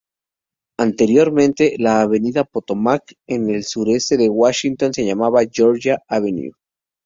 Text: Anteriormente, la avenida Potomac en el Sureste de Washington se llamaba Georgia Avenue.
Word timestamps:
Anteriormente, 0.79 1.75
la 1.77 2.01
avenida 2.01 2.43
Potomac 2.43 3.13
en 3.27 3.51
el 3.51 3.63
Sureste 3.63 4.17
de 4.17 4.29
Washington 4.29 4.95
se 4.95 5.05
llamaba 5.05 5.43
Georgia 5.47 6.01
Avenue. 6.07 6.53